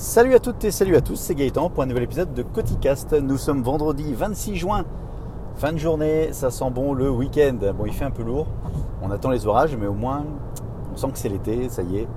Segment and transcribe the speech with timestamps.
[0.00, 3.14] Salut à toutes et salut à tous, c'est Gaëtan pour un nouvel épisode de Coticast.
[3.14, 4.84] Nous sommes vendredi 26 juin,
[5.56, 7.58] fin de journée, ça sent bon le week-end.
[7.76, 8.46] Bon, il fait un peu lourd,
[9.02, 10.24] on attend les orages, mais au moins
[10.92, 12.08] on sent que c'est l'été, ça y est.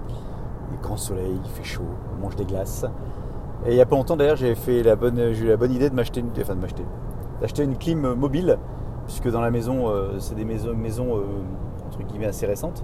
[0.72, 2.86] Il grand soleil, il fait chaud, on mange des glaces.
[3.66, 5.90] Et il n'y a pas longtemps d'ailleurs, j'ai fait la bonne, eu la bonne idée
[5.90, 6.56] de m'acheter une, enfin
[7.42, 8.60] d'acheter une clim mobile,
[9.08, 11.24] puisque dans la maison, euh, c'est des maisons, maisons euh,
[11.88, 12.84] entre guillemets assez récentes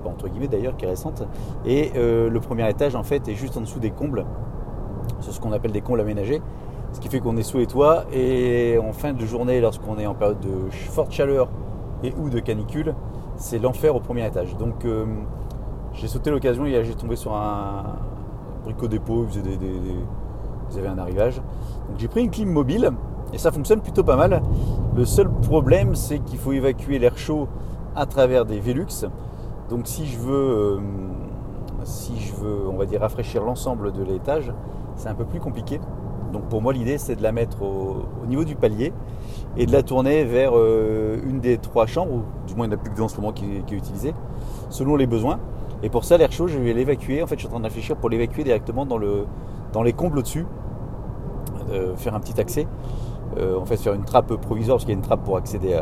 [0.00, 1.22] pas entre guillemets d'ailleurs, qui est récente.
[1.64, 4.24] Et euh, le premier étage en fait est juste en dessous des combles.
[5.20, 6.42] C'est ce qu'on appelle des combles aménagés.
[6.92, 10.06] Ce qui fait qu'on est sous les toits et en fin de journée, lorsqu'on est
[10.06, 11.48] en période de forte chaleur
[12.02, 12.94] et ou de canicule,
[13.36, 14.56] c'est l'enfer au premier étage.
[14.56, 15.06] Donc euh,
[15.92, 17.96] j'ai sauté l'occasion j'ai tombé sur un
[18.64, 21.36] bricot dépôt, ils, des, un arrivage.
[21.36, 22.90] Donc j'ai pris une clim mobile
[23.32, 24.42] et ça fonctionne plutôt pas mal.
[24.96, 27.46] Le seul problème c'est qu'il faut évacuer l'air chaud
[27.94, 29.06] à travers des Velux.
[29.70, 30.80] Donc si je veux, euh,
[31.84, 34.52] si je veux, on va dire rafraîchir l'ensemble de l'étage,
[34.96, 35.80] c'est un peu plus compliqué.
[36.32, 38.92] Donc pour moi l'idée c'est de la mettre au, niveau du palier
[39.56, 42.74] et de la tourner vers euh, une des trois chambres, ou du moins il n'y
[42.74, 44.12] en a plus que deux en ce moment qui, est utilisée,
[44.70, 45.38] selon les besoins.
[45.84, 47.22] Et pour ça l'air chaud je vais l'évacuer.
[47.22, 49.26] En fait je suis en train de réfléchir pour l'évacuer directement dans, le,
[49.72, 50.46] dans les combles au-dessus,
[51.70, 52.66] euh, faire un petit accès.
[53.38, 55.80] en fait faire une trappe provisoire parce qu'il y a une trappe pour accéder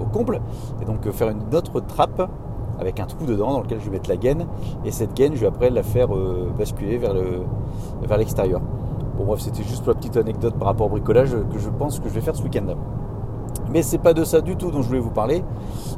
[0.00, 0.40] au comble.
[0.80, 2.30] Et donc faire une autre trappe
[2.78, 4.46] avec un trou dedans dans lequel je vais mettre la gaine.
[4.84, 7.42] Et cette gaine, je vais après la faire euh, basculer vers, le,
[8.02, 8.60] vers l'extérieur.
[9.16, 11.98] Bon bref, c'était juste pour la petite anecdote par rapport au bricolage que je pense
[11.98, 12.74] que je vais faire ce week-end.
[13.70, 15.44] Mais c'est pas de ça du tout dont je voulais vous parler.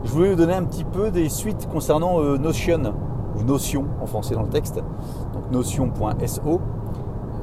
[0.05, 2.95] Je voulais vous donner un petit peu des suites concernant euh, Notion,
[3.39, 4.83] ou Notion en français dans le texte.
[5.35, 6.61] Donc notion.so,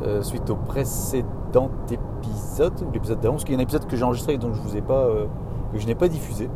[0.03, 4.03] euh, suite au précédent épisode, l'épisode d'avant, parce qu'il y a un épisode que j'ai
[4.03, 5.07] enregistré dont je vous ai pas,
[5.71, 6.49] que je n'ai pas diffusé,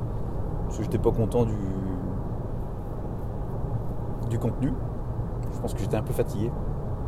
[0.66, 1.56] parce que j'étais pas content du,
[4.32, 4.74] du contenu.
[5.54, 6.50] Je pense que j'étais un peu fatigué.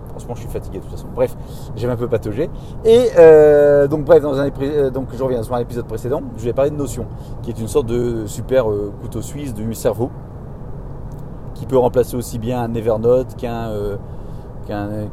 [0.09, 1.07] Franchement, je suis fatigué de toute façon.
[1.15, 1.35] Bref,
[1.75, 2.49] j'ai un peu pataugé.
[2.85, 6.21] Et euh, donc, bref, dans un, euh, donc, je reviens sur un épisode précédent.
[6.37, 7.07] Je vais parler de Notion,
[7.41, 10.11] qui est une sorte de super euh, couteau suisse du cerveau,
[11.55, 13.71] qui peut remplacer aussi bien un Evernote qu'un,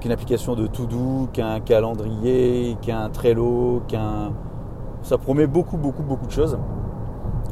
[0.00, 4.32] qu'une application de to-do, qu'un calendrier, qu'un Trello, qu'un.
[5.02, 6.58] Ça promet beaucoup, beaucoup, beaucoup de choses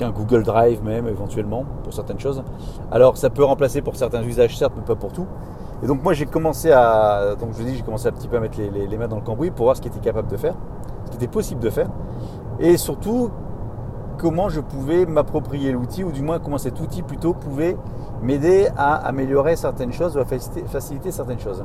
[0.06, 2.42] Google Drive même éventuellement pour certaines choses.
[2.90, 5.26] Alors ça peut remplacer pour certains usages certes, mais pas pour tout.
[5.82, 8.40] Et donc moi j'ai commencé à, donc je dis j'ai commencé un petit peu à
[8.40, 10.54] mettre les, mains dans le cambouis pour voir ce qui était capable de faire,
[11.06, 11.88] ce qui était possible de faire,
[12.58, 13.30] et surtout
[14.16, 17.76] comment je pouvais m'approprier l'outil, ou du moins comment cet outil plutôt pouvait
[18.22, 21.64] m'aider à améliorer certaines choses ou à faciliter, certaines choses.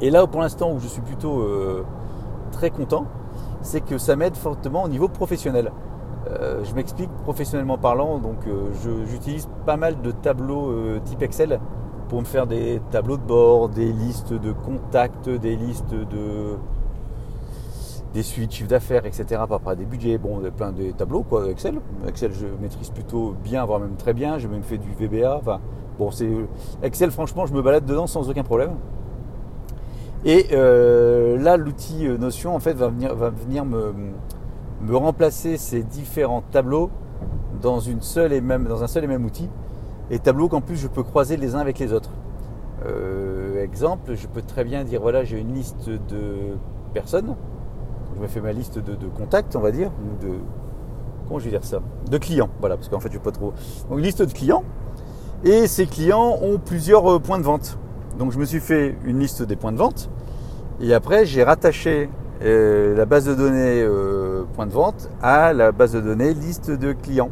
[0.00, 1.84] Et là pour l'instant où je suis plutôt euh,
[2.50, 3.04] très content,
[3.60, 5.70] c'est que ça m'aide fortement au niveau professionnel.
[6.28, 8.70] Euh, je m'explique professionnellement parlant, donc euh,
[9.08, 11.60] j'utilise pas mal de tableaux euh, type Excel
[12.08, 16.56] pour me faire des tableaux de bord, des listes de contacts, des listes de
[18.14, 19.24] des suites, chiffre d'affaires, etc.
[19.30, 21.80] Par rapport à des budgets, bon, plein de tableaux quoi, Excel.
[22.06, 24.36] Excel, je maîtrise plutôt bien, voire même très bien.
[24.36, 25.38] J'ai même fait du VBA.
[25.38, 25.60] Enfin,
[25.98, 26.28] bon, c'est
[26.82, 27.10] Excel.
[27.10, 28.72] Franchement, je me balade dedans sans aucun problème.
[30.26, 33.94] Et là, l'outil Notion, en fait, va venir, va venir me
[34.90, 36.90] remplacer ces différents tableaux
[37.60, 39.48] dans, une seule et même, dans un seul et même outil.
[40.10, 42.10] Et tableaux qu'en plus je peux croiser les uns avec les autres.
[42.84, 46.56] Euh, exemple, je peux très bien dire voilà, j'ai une liste de
[46.92, 47.36] personnes.
[48.16, 50.34] Je me fais ma liste de, contacts, on va dire, ou de.
[51.26, 51.80] Comment je vais dire ça?
[52.10, 53.52] De clients, voilà, parce qu'en fait je ne pas trop.
[53.88, 54.64] Donc liste de clients.
[55.44, 57.78] Et ces clients ont plusieurs euh, points de vente.
[58.18, 60.10] Donc je me suis fait une liste des points de vente.
[60.80, 62.10] Et après, j'ai rattaché
[62.44, 66.70] euh, la base de données euh, point de vente à la base de données liste
[66.70, 67.30] de clients.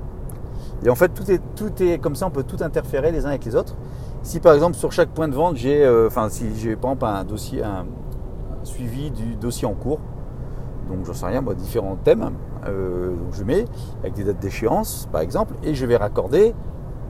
[0.85, 3.31] Et en fait, tout est, tout est comme ça, on peut tout interférer les uns
[3.31, 3.77] avec les autres.
[4.23, 7.25] Si par exemple sur chaque point de vente, j'ai, euh, si j'ai par exemple un
[7.25, 7.87] dossier, un,
[8.63, 9.99] suivi du dossier en cours,
[10.89, 12.31] donc j'en sais rien, moi, différents thèmes,
[12.67, 13.65] donc je mets
[14.01, 16.55] avec des dates d'échéance par exemple, et je vais raccorder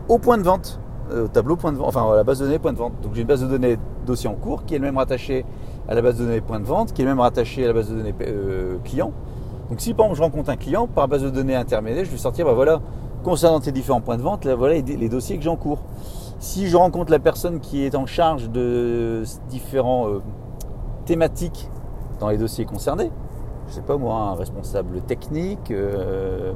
[0.08, 0.80] au point de vente,
[1.12, 2.92] au tableau point de vente, enfin à la base de données point de vente.
[3.02, 5.44] Donc j'ai une base de données dossier en cours qui est même rattachée
[5.88, 7.90] à la base de données points de vente, qui est même rattaché à la base
[7.90, 9.12] de données euh, client.
[9.68, 12.16] Donc si par exemple je rencontre un client, par base de données intermédiaire, je vais
[12.16, 12.80] sortir, bah voilà,
[13.22, 15.78] concernant tes différents points de vente, là, voilà les dossiers que j'ai en cours.
[16.40, 20.22] Si je rencontre la personne qui est en charge de différents euh,
[21.04, 21.68] thématiques
[22.18, 23.10] dans les dossiers concernés,
[23.68, 26.52] je sais pas moi, un responsable technique, euh,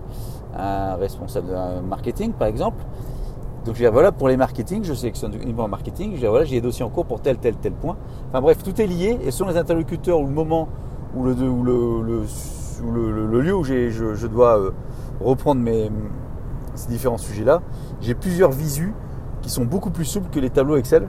[0.56, 1.48] un responsable
[1.86, 2.82] marketing par exemple,
[3.64, 6.30] donc je vais dire, voilà, pour les marketing, je sélectionne uniquement marketing, je vais dire,
[6.30, 7.96] voilà, j'ai des dossiers en cours pour tel, tel, tel point.
[8.28, 10.68] Enfin bref, tout est lié et selon les interlocuteurs ou le moment
[11.16, 11.32] ou le,
[13.40, 14.70] lieu où je, dois euh,
[15.20, 15.64] reprendre
[16.74, 17.62] ces différents sujets-là,
[18.02, 18.92] j'ai plusieurs visus
[19.40, 21.08] qui sont beaucoup plus souples que les tableaux Excel.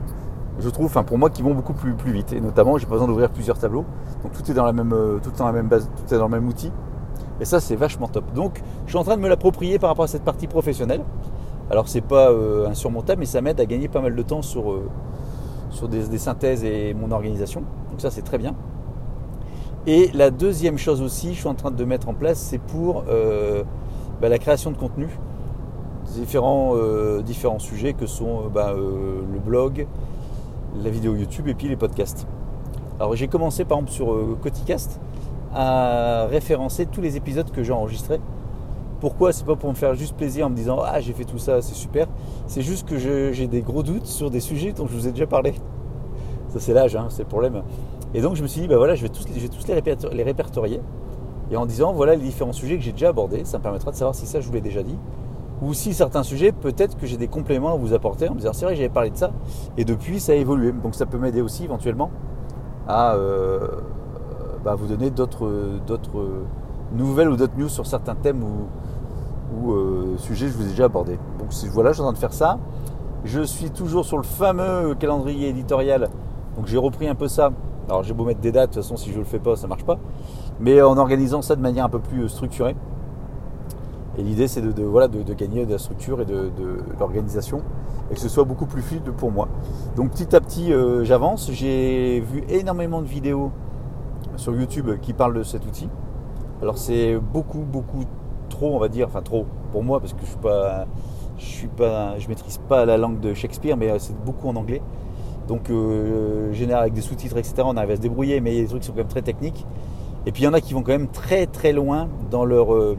[0.58, 2.32] je trouve, enfin pour moi, qui vont beaucoup plus, vite.
[2.32, 3.84] Et notamment, j'ai pas besoin d'ouvrir plusieurs tableaux.
[4.22, 6.28] Donc tout est dans la même, euh, tout dans la même base, tout est dans
[6.28, 6.72] le même outil.
[7.38, 8.32] Et ça, c'est vachement top.
[8.32, 11.02] Donc, je suis en train de me l'approprier par rapport à cette partie professionnelle.
[11.70, 14.70] Alors, c'est pas euh, insurmontable, mais ça m'aide à gagner pas mal de temps sur,
[14.70, 14.88] euh,
[15.88, 17.62] des, synthèses et mon organisation.
[17.90, 18.54] Donc ça, c'est très bien.
[19.86, 23.04] Et la deuxième chose aussi, je suis en train de mettre en place, c'est pour
[23.08, 23.64] euh,
[24.20, 25.08] bah, la création de contenu.
[26.14, 26.76] Différents,
[27.24, 29.88] différents sujets que sont bah, le blog,
[30.82, 32.28] la vidéo YouTube et puis les podcasts.
[33.00, 35.00] Alors j'ai commencé par exemple sur Coticast
[35.52, 38.20] à référencer tous les épisodes que j'ai enregistrés.
[39.00, 39.32] Pourquoi?
[39.32, 41.60] C'est pas pour me faire juste plaisir en me disant ah j'ai fait tout ça,
[41.62, 42.06] c'est super.
[42.46, 45.26] C'est juste que j'ai des gros doutes sur des sujets dont je vous ai déjà
[45.26, 45.54] parlé.
[46.48, 47.62] Ça c'est l'âge, hein, c'est le problème.
[48.14, 50.80] Et donc je me suis dit, bah voilà, je vais tous, je vais les, répertorier.
[51.50, 53.96] Et en disant, voilà les différents sujets que j'ai déjà abordés, ça me permettra de
[53.96, 54.96] savoir si ça je vous l'ai déjà dit.
[55.62, 58.52] Ou si certains sujets, peut-être que j'ai des compléments à vous apporter en me disant,
[58.52, 59.30] c'est vrai, j'avais parlé de ça.
[59.78, 60.72] Et depuis, ça a évolué.
[60.72, 62.10] Donc ça peut m'aider aussi éventuellement
[62.86, 63.68] à euh,
[64.64, 65.50] bah, vous donner d'autres
[66.92, 68.44] nouvelles ou d'autres news sur certains thèmes
[69.54, 71.18] ou euh, sujets que je vous ai déjà abordés.
[71.38, 72.58] Donc voilà, je suis en train de faire ça.
[73.24, 76.08] Je suis toujours sur le fameux calendrier éditorial.
[76.56, 77.50] Donc j'ai repris un peu ça
[77.88, 79.54] alors j'ai beau mettre des dates, de toute façon si je ne le fais pas,
[79.54, 79.98] ça ne marche pas.
[80.58, 82.74] Mais en organisant ça de manière un peu plus euh, structurée.
[84.18, 86.50] Et l'idée c'est de, voilà, de, gagner de la structure et de,
[86.98, 87.60] l'organisation
[88.10, 89.48] et que ce soit beaucoup plus fluide pour moi.
[89.94, 91.50] Donc petit à petit euh, j'avance.
[91.52, 93.52] J'ai vu énormément de vidéos
[94.36, 95.88] sur YouTube qui parlent de cet outil.
[96.62, 98.04] Alors c'est beaucoup beaucoup
[98.48, 100.86] trop on va dire, enfin trop pour moi parce que je suis pas
[101.38, 104.56] je suis pas je maîtrise pas la langue de Shakespeare mais euh, c'est beaucoup en
[104.56, 104.82] anglais.
[105.46, 108.58] Donc, euh, général avec des sous-titres, etc., on arrive à se débrouiller, mais il y
[108.58, 109.66] a des trucs qui sont quand même très techniques.
[110.26, 112.74] Et puis, il y en a qui vont quand même très très loin dans, leur,
[112.74, 112.96] euh,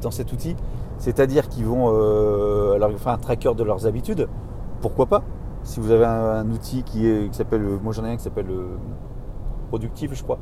[0.00, 0.54] dans cet outil.
[0.98, 4.28] C'est-à-dire qu'ils vont euh, alors, faire un tracker de leurs habitudes.
[4.80, 5.22] Pourquoi pas?
[5.64, 8.46] Si vous avez un, outil qui, qui s'appelle, moi j'en ai un qui s'appelle
[9.68, 10.38] Productif, je crois,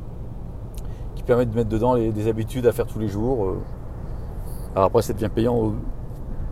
[1.27, 3.55] permet de mettre dedans des habitudes à faire tous les jours.
[4.75, 5.73] Alors après, ça devient payant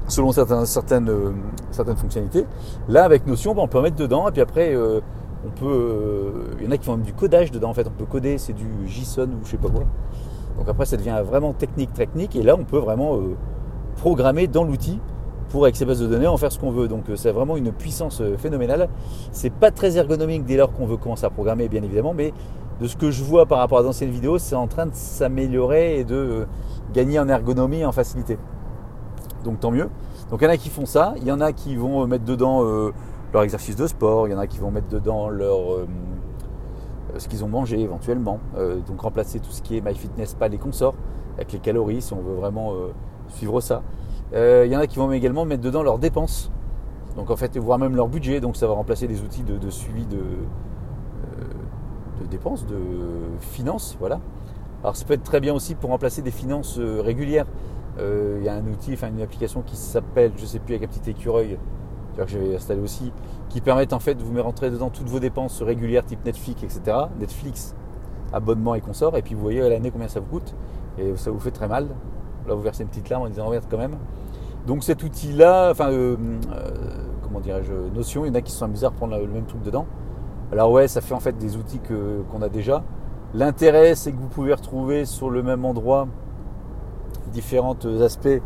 [0.07, 1.31] selon certaines, certaines, euh,
[1.71, 2.45] certaines fonctionnalités.
[2.87, 5.01] Là, avec Notion, ben, on peut en mettre dedans, et puis après, euh,
[5.45, 5.65] on peut.
[5.65, 7.87] Euh, il y en a qui font même du codage dedans, en fait.
[7.87, 9.83] On peut coder, c'est du JSON ou je sais pas quoi.
[10.57, 13.19] Donc après, ça devient vraiment technique, technique, et là, on peut vraiment
[13.97, 14.99] programmer dans l'outil
[15.49, 16.87] pour, avec ces bases de données, en faire ce qu'on veut.
[16.87, 18.87] Donc c'est vraiment une puissance phénoménale.
[19.31, 22.33] C'est pas très ergonomique dès lors qu'on veut commencer à programmer, bien évidemment, mais
[22.79, 25.99] de ce que je vois par rapport à d'anciennes vidéos, c'est en train de s'améliorer
[25.99, 26.47] et de
[26.93, 28.37] gagner en ergonomie et en facilité.
[29.43, 29.89] Donc tant mieux.
[30.29, 32.07] Donc il y en a qui font ça, il y en a qui vont euh,
[32.07, 32.91] mettre dedans euh,
[33.33, 35.87] leur exercice de sport, il y en a qui vont mettre dedans leur, euh,
[37.17, 38.39] ce qu'ils ont mangé éventuellement,
[38.87, 40.95] donc remplacer tout ce qui est MyFitnessPal et consorts
[41.35, 42.73] avec les calories si on veut vraiment
[43.29, 43.83] suivre ça.
[44.33, 46.51] il y en a qui vont également mettre dedans leurs dépenses,
[47.15, 50.05] donc en fait voire même leur budget, donc ça va remplacer des outils de, suivi
[50.05, 50.19] de,
[52.21, 52.77] de dépenses, de
[53.39, 54.19] finances, voilà.
[54.83, 57.45] Alors ça peut être très bien aussi pour remplacer des finances régulières.
[57.99, 60.89] Euh, il y a un outil, enfin une application qui s'appelle, je sais plus, avec
[60.89, 61.57] un petit écureuil,
[62.17, 63.11] que j'avais installé aussi,
[63.49, 66.63] qui permettent en fait de vous mettre rentrer dedans toutes vos dépenses régulières type Netflix,
[66.63, 66.97] etc.
[67.19, 67.75] Netflix,
[68.33, 70.55] abonnement et consorts, et puis vous voyez à l'année combien ça vous coûte,
[70.97, 71.87] et ça vous fait très mal.
[72.47, 73.97] Là, vous versez une petite larme en disant merde quand même.
[74.67, 76.15] Donc cet outil-là, enfin, euh,
[76.51, 76.69] euh,
[77.23, 79.61] comment dirais-je, Notion, il y en a qui sont amusés à reprendre le même truc
[79.63, 79.85] dedans.
[80.51, 82.83] Alors ouais, ça fait en fait des outils qu'on a déjà.
[83.33, 86.07] L'intérêt, c'est que vous pouvez retrouver sur le même endroit
[87.33, 88.41] différents aspects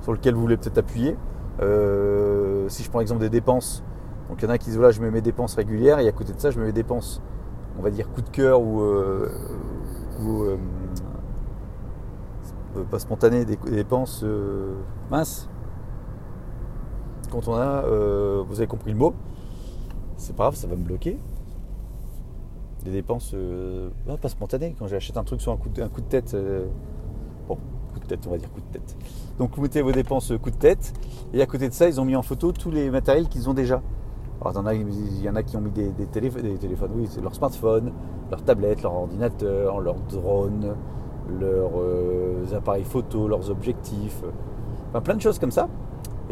[0.00, 1.16] sur lesquels vous voulez peut-être appuyer.
[1.60, 3.84] Euh, si je prends l'exemple des dépenses,
[4.28, 6.12] donc il y en a qui disent voilà, je mets mes dépenses régulières et à
[6.12, 7.20] côté de ça, je mets mes dépenses,
[7.78, 9.28] on va dire coup de cœur ou, euh,
[10.24, 10.56] euh,
[12.90, 14.24] pas spontanées, des dépenses
[15.10, 15.48] minces.
[17.30, 17.82] Quand on a,
[18.42, 19.14] vous avez compris le mot,
[20.16, 21.18] c'est pas grave, ça va me bloquer.
[22.84, 23.34] Des dépenses
[24.20, 24.74] pas spontanées.
[24.78, 26.36] Quand j'achète un truc sur un coup de, un coup de tête,
[27.48, 28.96] bon, coup de tête, on va dire coup de tête.
[29.38, 30.92] Donc vous mettez vos dépenses coup de tête.
[31.32, 33.54] Et à côté de ça, ils ont mis en photo tous les matériels qu'ils ont
[33.54, 33.80] déjà.
[34.44, 37.92] Alors il y en a qui ont mis des, téléphones, oui, c'est leur smartphone,
[38.28, 40.74] leur tablette, leur ordinateur, leur drone,
[41.40, 44.22] leurs euh, appareils photo, leurs objectifs,
[45.04, 45.68] plein de choses comme ça.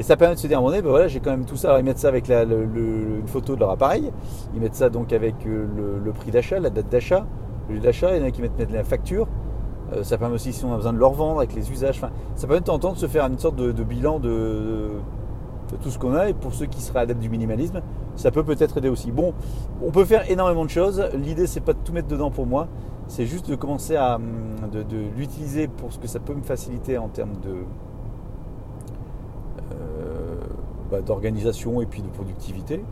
[0.00, 1.68] Et ça permet de se dire, donné, ben voilà, j'ai quand même tout ça.
[1.68, 4.10] Alors, ils mettent ça avec une photo de leur appareil.
[4.54, 5.66] Ils mettent ça donc avec euh,
[6.02, 7.26] le, prix d'achat, la date d'achat,
[7.68, 8.16] le lieu d'achat.
[8.16, 9.28] Il y en a qui mettent, la facture.
[9.92, 12.00] Euh, ça permet aussi si on a besoin de le revendre avec les usages.
[12.34, 14.88] Ça permet de temps en temps de se faire une sorte de, bilan de,
[15.82, 16.30] tout ce qu'on a.
[16.30, 17.82] Et pour ceux qui seraient adeptes du minimalisme,
[18.16, 19.12] ça peut peut-être aider aussi.
[19.12, 19.34] Bon,
[19.84, 21.04] on peut faire énormément de choses.
[21.12, 22.68] L'idée, c'est pas de tout mettre dedans pour moi.
[23.06, 24.18] C'est juste de commencer à
[24.72, 24.82] de,
[25.14, 27.66] l'utiliser pour ce que ça peut me faciliter en termes de
[29.72, 30.36] euh,
[30.90, 32.82] bah, d'organisation et puis de productivité.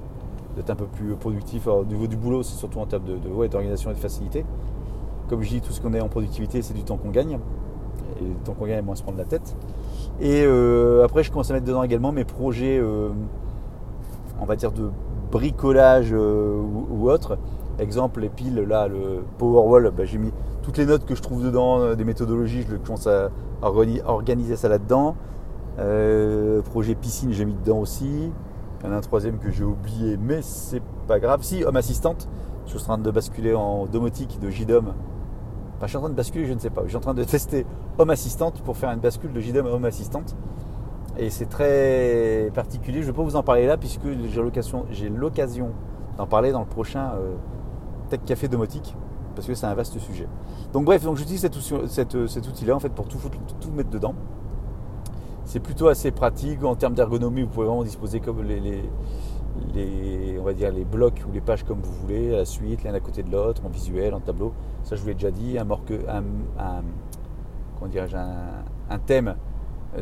[0.57, 1.67] d'être un peu plus productif.
[1.67, 4.45] au niveau du boulot, c'est surtout en termes de, d'organisation et de facilité.
[5.29, 7.39] Comme je dis, tout ce qu'on est en productivité, c'est du temps qu'on gagne.
[8.21, 9.55] Et le temps qu'on gagne, moins se prendre la tête.
[10.21, 13.11] Et euh, après, je commence à mettre dedans également mes projets, euh,
[14.41, 14.91] on va dire, de
[15.31, 17.39] bricolage euh, ou, autre.
[17.79, 21.45] Exemple, les piles, là, le Powerwall, bah, j'ai mis toutes les notes que je trouve
[21.45, 23.31] dedans, des méthodologies, je commence à
[23.63, 25.15] organiser ça là-dedans.
[26.65, 28.33] Projet piscine, j'ai mis dedans aussi.
[28.81, 31.43] Il y en a un troisième que j'ai oublié, mais c'est pas grave.
[31.43, 32.29] Si, Homme Assistante,
[32.65, 34.87] je suis en train de basculer en domotique de JDOM.
[35.77, 36.83] Enfin, je suis en train de basculer, je ne sais pas.
[36.85, 37.67] Je suis en train de tester
[37.99, 40.37] Homme Assistante pour faire une bascule de JDOM à Home Assistante.
[41.17, 43.03] Et c'est très particulier.
[43.03, 44.07] Je ne vais pas vous en parler là, puisque
[44.91, 45.71] j'ai l'occasion
[46.17, 47.35] d'en parler dans le prochain euh,
[48.11, 48.97] Tech Café Domotique,
[49.35, 50.29] parce que c'est un vaste sujet.
[50.73, 53.19] Donc bref, donc j'utilise cet, outil-là en fait pour tout
[53.73, 54.15] mettre dedans
[55.49, 57.41] c'est plutôt assez pratique en termes d'ergonomie.
[57.41, 58.83] Vous pouvez vraiment disposer comme les,
[60.39, 62.93] on va dire les blocs ou les pages comme vous voulez, à la suite, l'un
[62.93, 64.53] à côté de l'autre, en visuel, en tableau.
[64.85, 65.57] Ça, je vous l'ai déjà dit.
[65.59, 66.83] Un, un,
[68.91, 69.37] un, thème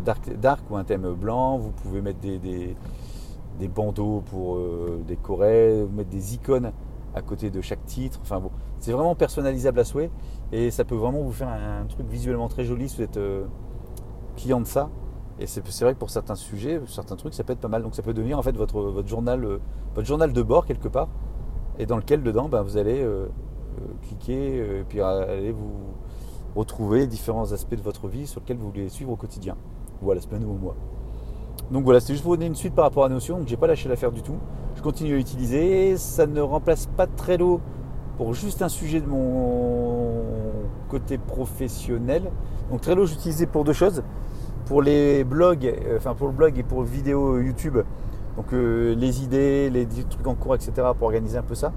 [0.04, 1.58] dark, ou un thème blanc.
[1.58, 6.72] Vous pouvez mettre des, des, bandeaux pour euh, décorer, mettre des icônes
[7.14, 8.18] à côté de chaque titre.
[8.20, 8.50] Enfin bon,
[8.80, 10.10] c'est vraiment personnalisable à souhait
[10.50, 13.44] et ça peut vraiment vous faire un, truc visuellement très joli si vous êtes euh,
[14.36, 14.90] client de ça.
[15.38, 17.83] Et c'est vrai que pour certains sujets, certains trucs, ça peut être pas mal.
[17.83, 19.59] Donc ça peut devenir en fait votre, journal, euh,
[19.95, 21.09] votre journal de bord quelque part,
[21.78, 25.75] et dans lequel dedans, ben, vous allez euh, euh, cliquer, et puis aller vous
[26.55, 29.57] retrouver différents aspects de votre vie sur lesquels vous voulez suivre au quotidien,
[30.02, 30.76] ou à la semaine ou au mois.
[31.71, 33.38] Donc voilà, c'était juste pour vous donner une suite par rapport à Notion.
[33.38, 34.37] Donc j'ai pas lâché l'affaire du tout.
[34.76, 35.97] Je continue à l'utiliser.
[35.97, 37.61] Ça ne remplace pas Trello
[38.16, 40.23] pour juste un sujet de mon
[40.88, 42.31] côté professionnel.
[42.71, 44.02] Donc Trello, j'utilisais pour deux choses
[44.66, 47.78] pour les blogs, euh, enfin pour le blog et pour vidéo YouTube,
[48.37, 50.73] donc euh, les idées, les trucs en cours, etc.
[50.99, 51.73] pour organiser un peu ça.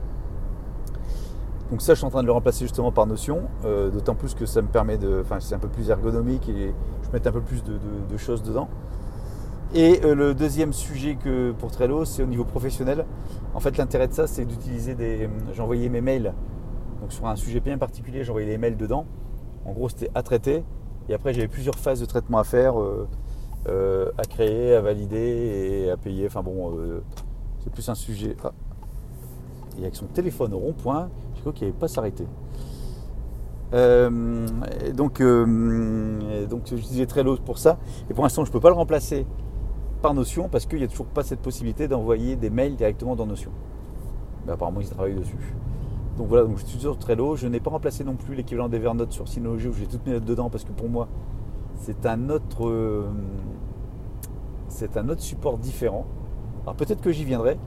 [1.71, 4.33] Donc ça, je suis en train de le remplacer justement par Notion, euh, d'autant plus
[4.33, 7.31] que ça me permet de, enfin c'est un peu plus ergonomique et je mets un
[7.31, 8.67] peu plus de, choses dedans.
[9.75, 13.05] Et le deuxième sujet que pour Trello, c'est au niveau professionnel.
[13.53, 15.29] En fait, l'intérêt de ça, c'est d'utiliser des.
[15.53, 16.33] J'envoyais mes mails,
[17.01, 19.05] donc sur un sujet bien particulier, j'envoyais les mails dedans.
[19.65, 20.63] En gros, c'était à traiter.
[21.09, 23.07] Et après, j'avais plusieurs phases de traitement à faire, euh,
[23.67, 26.27] euh, à créer, à valider et à payer.
[26.27, 27.01] Enfin bon, euh,
[27.63, 28.37] c'est plus un sujet.
[28.43, 28.51] Ah.
[29.79, 32.27] Et avec son téléphone au rond-point, je crois qu'il n'avait pas s'arrêter.
[34.93, 37.79] donc, donc j'utilisais Trello pour ça.
[38.09, 39.25] Et pour l'instant, je ne peux pas le remplacer
[40.03, 43.25] par Notion parce qu'il n'y a toujours pas cette possibilité d'envoyer des mails directement dans
[43.25, 43.51] Notion.
[44.45, 45.55] Ben, apparemment, ils travaillent dessus.
[46.19, 47.37] Donc voilà, donc je suis sur Trello.
[47.37, 50.25] Je n'ai pas remplacé non plus l'équivalent d'Evernote sur Synology où j'ai toutes mes notes
[50.25, 51.07] dedans parce que pour moi,
[51.77, 53.05] c'est un autre, euh,
[54.67, 56.05] c'est un autre support différent.
[56.63, 57.57] Alors peut-être que j'y viendrai.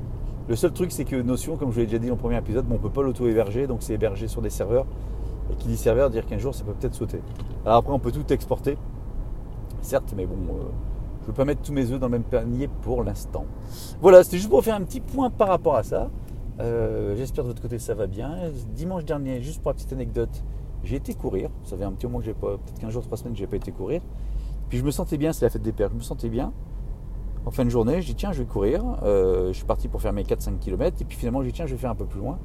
[0.48, 2.66] Le seul truc, c'est que Notion, comme je l'ai déjà dit dans le premier épisode,
[2.68, 4.84] on ne peut pas l'auto-héberger, donc c'est hébergé sur des serveurs.
[5.50, 7.22] Et qui dit serveur, dire qu'un jour, ça peut peut-être sauter.
[7.64, 8.76] Alors après, on peut tout exporter,
[9.80, 10.62] certes, mais bon, euh,
[11.20, 13.46] je ne veux pas mettre tous mes œufs dans le même panier pour l'instant.
[14.02, 16.10] Voilà, c'était juste pour faire un petit point par rapport à ça.
[16.62, 18.36] Euh, j'espère de votre côté ça va bien.
[18.74, 20.44] Dimanche dernier, juste pour la petite anecdote,
[20.84, 21.50] j'ai été courir.
[21.64, 23.56] Ça fait un petit moment que j'ai pas, peut-être 15 jours, 3 semaines j'ai pas
[23.56, 24.00] été courir.
[24.68, 26.52] Puis je me sentais bien, c'est la fête des pères, je me sentais bien.
[27.44, 28.84] En fin de journée, j'ai dit tiens, je vais courir.
[29.02, 30.96] Euh, je suis parti pour faire mes 4-5 km.
[31.00, 32.38] Et puis finalement, j'ai dit tiens, je vais faire un peu plus loin.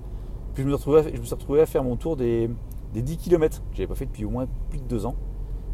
[0.56, 2.50] Puis je me, je suis retrouvé à faire mon tour des,
[2.96, 3.62] 10 km.
[3.72, 5.16] Je n'avais pas fait depuis au moins plus de 2 ans.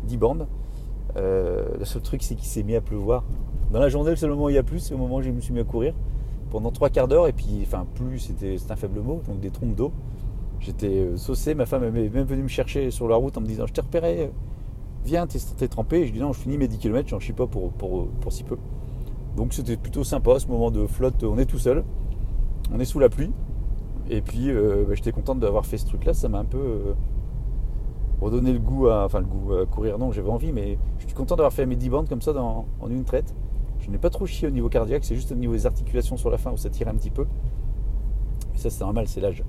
[0.03, 0.47] 10 bornes.
[1.15, 3.23] Euh, le seul truc, c'est qu'il s'est mis à pleuvoir.
[3.71, 5.21] Dans la journée, le seul moment où il y a plus, c'est au moment où
[5.21, 5.93] je me suis mis à courir
[6.53, 9.73] pendant trois quarts d'heure, et puis, enfin, plus, c'était un faible mot, donc des trompes
[9.73, 9.91] d'eau.
[10.59, 13.47] J'étais euh, saucé, ma femme est même venue me chercher sur la route en me
[13.47, 14.31] disant Je t'ai repéré,
[15.03, 16.01] viens, t'es trempé.
[16.01, 18.31] Et je dis Non, je finis mes 10 km, j'en chie pas pour, pour, pour
[18.31, 18.57] si peu.
[19.35, 21.83] Donc c'était plutôt sympa ce moment de flotte, on est tout seul,
[22.71, 23.31] on est sous la pluie.
[24.11, 26.93] Et puis euh, bah, j'étais contente d'avoir fait ce truc-là, ça m'a un peu euh,
[28.21, 29.05] redonné le goût à.
[29.05, 31.75] Enfin, le goût à courir, non, j'avais envie, mais je suis content d'avoir fait mes
[31.75, 33.33] 10 bandes comme ça dans, en une traite.
[33.83, 36.29] Je n'ai pas trop chié au niveau cardiaque, c'est juste au niveau des articulations sur
[36.29, 37.25] la fin où ça tire un petit peu.
[38.55, 39.43] Et ça, c'est normal, c'est l'âge.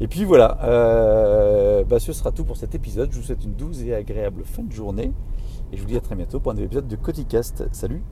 [0.00, 3.10] Et puis voilà, euh, bah, ce sera tout pour cet épisode.
[3.12, 5.12] Je vous souhaite une douce et agréable fin de journée.
[5.72, 7.64] Et je vous dis à très bientôt pour un nouvel épisode de Coticast.
[7.72, 8.02] Salut